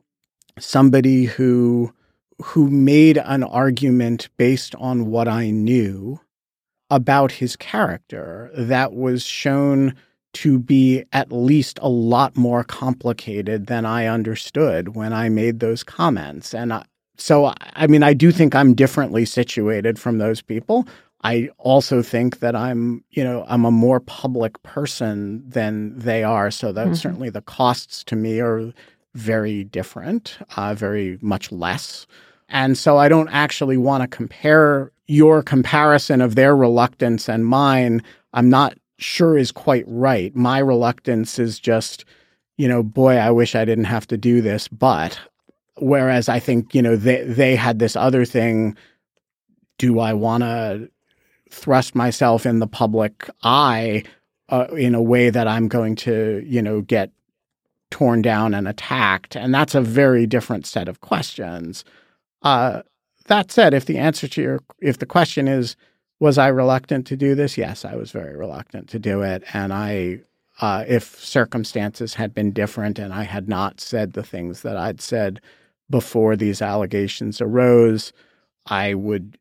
[0.59, 1.91] somebody who
[2.41, 6.19] who made an argument based on what I knew
[6.89, 9.95] about his character that was shown
[10.33, 15.83] to be at least a lot more complicated than I understood when I made those
[15.83, 16.53] comments.
[16.53, 16.85] And I,
[17.17, 20.87] so, I mean, I do think I'm differently situated from those people.
[21.23, 26.51] I also think that I'm, you know, I'm a more public person than they are.
[26.51, 26.95] So that mm-hmm.
[26.95, 28.73] certainly the costs to me are
[29.13, 32.07] very different, uh, very much less.
[32.49, 38.01] And so I don't actually want to compare your comparison of their reluctance and mine.
[38.33, 40.35] I'm not sure is quite right.
[40.35, 42.05] My reluctance is just,
[42.57, 45.19] you know, boy, I wish I didn't have to do this, but
[45.77, 48.77] Whereas I think, you know, they they had this other thing.
[49.77, 50.89] Do I want to
[51.49, 54.03] thrust myself in the public eye
[54.49, 57.11] uh, in a way that I'm going to, you know, get
[57.93, 59.35] torn down and attacked?
[59.35, 61.85] And that's a very different set of questions.
[62.41, 62.81] Uh,
[63.27, 65.75] that said, if the answer to your if the question is
[66.19, 67.57] was I reluctant to do this?
[67.57, 70.21] Yes, I was very reluctant to do it, and I
[70.59, 75.01] uh, if circumstances had been different and I had not said the things that I'd
[75.01, 75.39] said
[75.89, 78.11] before these allegations arose,
[78.65, 79.37] I would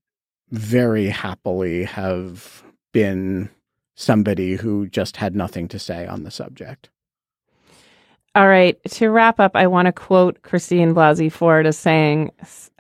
[0.51, 3.49] very happily have been
[3.95, 6.91] somebody who just had nothing to say on the subject.
[8.35, 8.83] All right.
[8.93, 12.31] To wrap up, I want to quote Christine Blasey Ford as saying,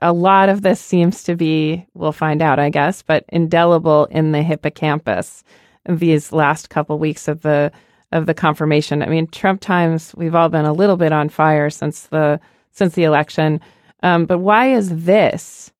[0.00, 4.32] a lot of this seems to be, we'll find out, I guess, but indelible in
[4.32, 5.44] the hippocampus
[5.86, 7.70] these last couple weeks of the
[8.12, 9.02] of the confirmation.
[9.02, 12.40] I mean, Trump times, we've all been a little bit on fire since the
[12.70, 13.60] since the election.
[14.02, 15.72] Um, but why is this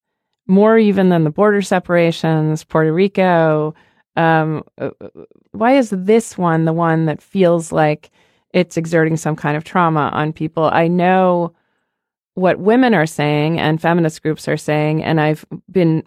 [0.47, 3.75] more even than the border separations, Puerto Rico?
[4.17, 4.91] Um, uh,
[5.53, 8.11] why is this one the one that feels like
[8.53, 10.65] it's exerting some kind of trauma on people?
[10.65, 11.55] I know
[12.35, 16.03] what women are saying and feminist groups are saying, and I've been,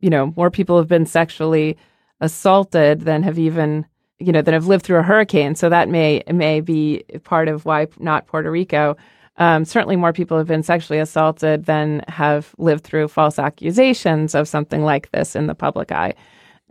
[0.00, 1.76] you know, more people have been sexually
[2.20, 3.86] assaulted than have even
[4.18, 7.64] you know that have lived through a hurricane so that may may be part of
[7.64, 8.96] why not Puerto Rico
[9.36, 14.48] um, certainly, more people have been sexually assaulted than have lived through false accusations of
[14.48, 16.14] something like this in the public eye.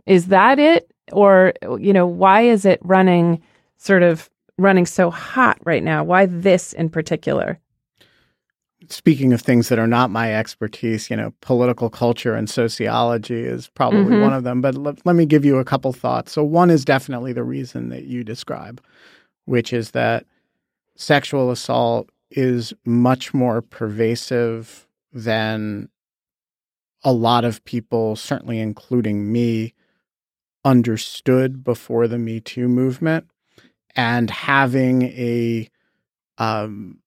[0.04, 0.92] Is that it?
[1.12, 3.42] or you know, why is it running
[3.76, 6.04] sort of running so hot right now?
[6.04, 7.58] Why this in particular?
[8.90, 13.68] speaking of things that are not my expertise, you know, political culture and sociology is
[13.68, 14.22] probably mm-hmm.
[14.22, 14.60] one of them.
[14.60, 16.32] But let, let me give you a couple thoughts.
[16.32, 18.82] So, one is definitely the reason that you describe,
[19.44, 20.26] which is that
[20.96, 25.88] sexual assault is much more pervasive than
[27.04, 29.74] a lot of people, certainly including me,
[30.64, 33.26] understood before the Me Too movement.
[33.96, 35.68] And having a
[36.38, 36.98] um,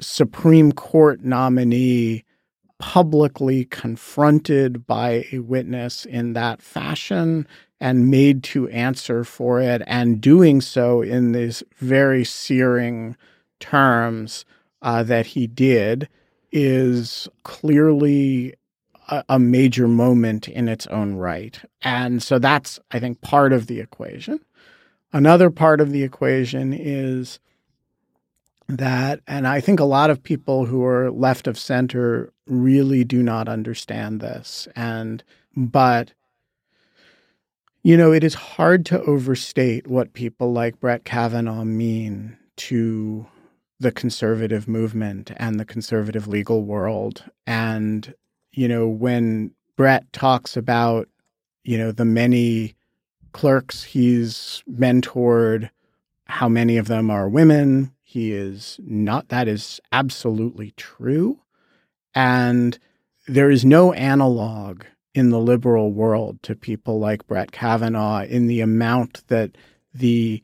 [0.00, 2.24] Supreme Court nominee
[2.78, 7.46] publicly confronted by a witness in that fashion
[7.80, 13.16] and made to answer for it, and doing so in these very searing
[13.60, 14.44] terms
[14.82, 16.08] uh, that he did,
[16.50, 18.54] is clearly
[19.08, 21.60] a, a major moment in its own right.
[21.82, 24.40] And so that's, I think, part of the equation.
[25.14, 27.38] Another part of the equation is
[28.68, 33.22] that, and I think a lot of people who are left of center really do
[33.22, 34.66] not understand this.
[34.74, 35.22] And,
[35.56, 36.12] but,
[37.84, 43.24] you know, it is hard to overstate what people like Brett Kavanaugh mean to
[43.78, 47.22] the conservative movement and the conservative legal world.
[47.46, 48.12] And,
[48.50, 51.08] you know, when Brett talks about,
[51.62, 52.74] you know, the many
[53.34, 55.68] clerks he's mentored,
[56.26, 61.40] how many of them are women, he is not, that is absolutely true.
[62.14, 62.78] And
[63.26, 68.60] there is no analog in the liberal world to people like Brett Kavanaugh in the
[68.60, 69.56] amount that
[69.92, 70.42] the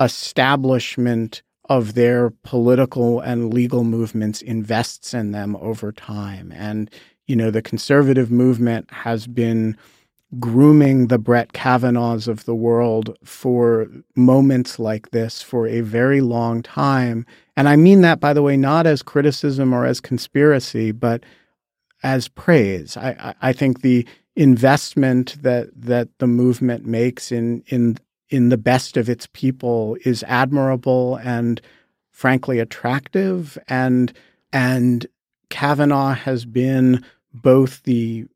[0.00, 6.52] establishment of their political and legal movements invests in them over time.
[6.52, 6.90] And,
[7.26, 9.76] you know, the conservative movement has been
[10.38, 16.62] grooming the Brett Kavanaughs of the world for moments like this for a very long
[16.62, 17.26] time.
[17.56, 21.22] And I mean that, by the way, not as criticism or as conspiracy, but
[22.02, 22.96] as praise.
[22.96, 27.98] I, I think the investment that that the movement makes in in
[28.30, 31.60] in the best of its people is admirable and
[32.10, 34.12] frankly attractive and
[34.52, 35.06] and
[35.50, 37.04] Kavanaugh has been
[37.34, 38.26] both the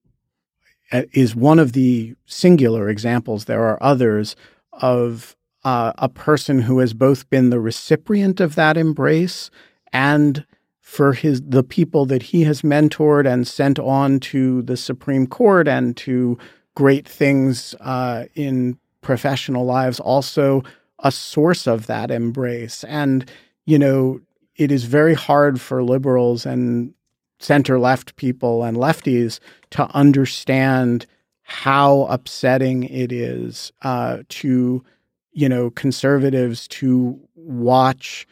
[0.93, 3.45] is one of the singular examples.
[3.45, 4.37] There are others
[4.73, 9.51] of uh, a person who has both been the recipient of that embrace
[9.93, 10.47] and
[10.81, 15.67] for his the people that he has mentored and sent on to the Supreme Court
[15.67, 16.39] and to
[16.77, 20.63] great things uh, in professional lives, also
[21.01, 22.85] a source of that embrace.
[22.85, 23.29] And
[23.65, 24.21] you know,
[24.55, 26.95] it is very hard for liberals and
[27.39, 31.07] center left people and lefties to understand
[31.43, 34.85] how upsetting it is uh, to
[35.33, 38.27] you know conservatives to watch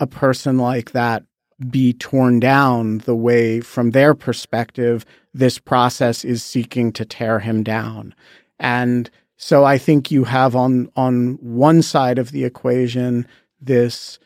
[0.00, 1.24] a person like that
[1.70, 7.62] be torn down the way from their perspective this process is seeking to tear him
[7.62, 8.14] down.
[8.58, 13.26] And so i think you have on on one side of the equation
[13.60, 14.18] this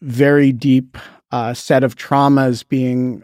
[0.00, 0.96] very deep
[1.30, 3.22] uh, set of traumas being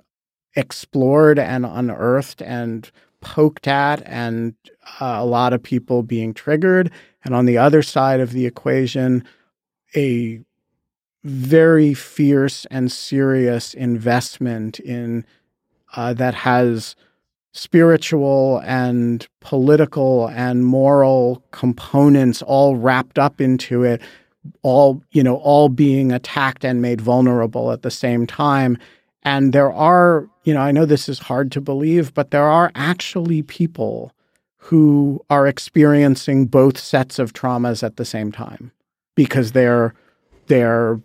[0.56, 2.90] explored and unearthed and
[3.20, 4.54] poked at, and
[5.00, 6.90] uh, a lot of people being triggered.
[7.24, 9.24] And on the other side of the equation,
[9.96, 10.40] a
[11.24, 15.24] very fierce and serious investment in
[15.96, 16.94] uh, that has
[17.52, 24.02] spiritual and political and moral components all wrapped up into it
[24.62, 28.76] all you know all being attacked and made vulnerable at the same time
[29.24, 32.70] and there are, you know, I know this is hard to believe, but there are
[32.74, 34.12] actually people
[34.56, 38.72] who are experiencing both sets of traumas at the same time
[39.14, 39.94] because they're
[40.46, 41.00] they're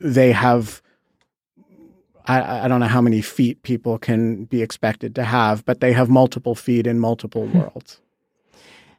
[0.00, 0.82] they have
[2.26, 5.92] I, I don't know how many feet people can be expected to have, but they
[5.94, 8.00] have multiple feet in multiple worlds.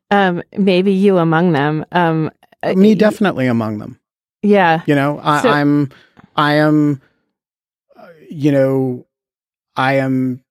[0.09, 1.85] Um, maybe you among them.
[1.91, 2.31] Um,
[2.75, 3.99] Me definitely among them.
[4.41, 4.81] Yeah.
[4.87, 5.91] You know, I, so, I'm
[6.35, 7.01] I am
[8.29, 9.05] you know,
[9.75, 10.43] I am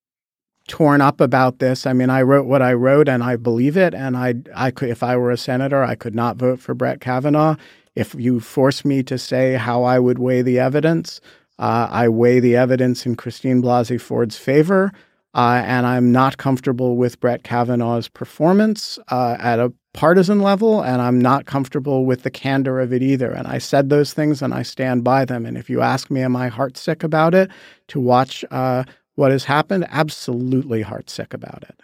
[0.68, 1.86] torn up about this.
[1.86, 3.94] I mean, I wrote what I wrote and I believe it.
[3.94, 7.00] And I, I could, if I were a senator, I could not vote for Brett
[7.00, 7.56] Kavanaugh.
[7.94, 11.20] If you force me to say how I would weigh the evidence,
[11.58, 14.92] uh, I weigh the evidence in Christine Blasey Ford's favor.
[15.34, 21.03] Uh, and I'm not comfortable with Brett Kavanaugh's performance uh, at a partisan level, and
[21.03, 23.32] I'm not comfortable with the candor of it either.
[23.32, 25.44] And I said those things, and I stand by them.
[25.44, 27.51] And if you ask me, am I heartsick about it
[27.88, 28.84] to watch uh,
[29.16, 29.86] what has happened?
[29.90, 31.80] Absolutely heartsick about it.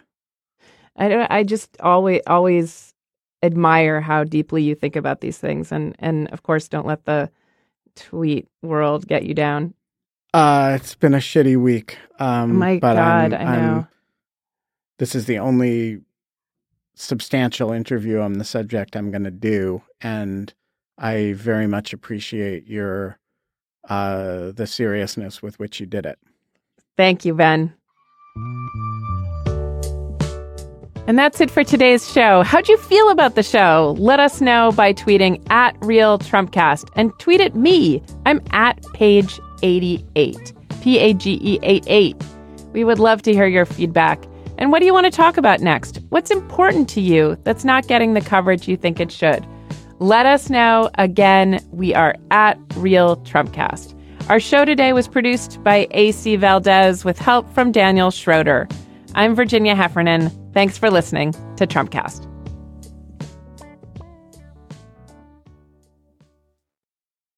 [0.95, 1.29] I don't.
[1.29, 2.93] I just always always
[3.43, 7.29] admire how deeply you think about these things, and and of course, don't let the
[7.97, 9.73] tweet world get you down.
[10.33, 11.97] Uh, it's been a shitty week.
[12.17, 13.73] Um, My but God, I'm, I know.
[13.73, 13.87] I'm-
[14.99, 15.99] this is the only
[16.95, 20.53] substantial interview on the subject I'm going to do, and
[20.97, 23.19] I very much appreciate your
[23.89, 26.17] uh, the seriousness with which you did it.
[26.97, 27.73] Thank you, Ben.
[31.07, 32.41] And that's it for today's show.
[32.41, 33.95] How'd you feel about the show?
[33.99, 38.01] Let us know by tweeting at Real Trumpcast and tweet at me.
[38.25, 42.15] I'm at page88, P A G E 88.
[42.73, 44.23] We would love to hear your feedback.
[44.57, 45.99] And what do you want to talk about next?
[46.09, 49.45] What's important to you that's not getting the coverage you think it should?
[49.99, 50.89] Let us know.
[50.95, 53.93] Again, we are at Real Trumpcast.
[54.29, 58.67] Our show today was produced by AC Valdez with help from Daniel Schroeder.
[59.13, 60.31] I'm Virginia Heffernan.
[60.53, 62.34] Thanks for listening to Trumpcast.